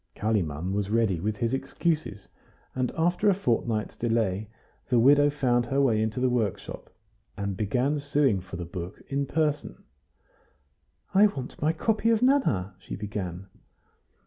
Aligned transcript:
Kalimann 0.15 0.73
was 0.73 0.89
ready 0.89 1.19
with 1.19 1.37
his 1.37 1.53
excuses, 1.53 2.27
and 2.73 2.89
after 2.97 3.29
a 3.29 3.35
fortnight's 3.35 3.95
delay 3.95 4.49
the 4.89 4.97
widow 4.97 5.29
found 5.29 5.67
her 5.67 5.79
way 5.79 6.01
into 6.01 6.19
the 6.19 6.27
workshop, 6.27 6.89
and 7.37 7.55
began 7.55 7.99
suing 7.99 8.41
for 8.41 8.55
the 8.55 8.65
book 8.65 8.99
in 9.09 9.27
person. 9.27 9.83
"I 11.13 11.27
want 11.27 11.61
my 11.61 11.71
copy 11.71 12.09
of 12.09 12.23
'Nana,'" 12.23 12.73
she 12.79 12.95
began. 12.95 13.45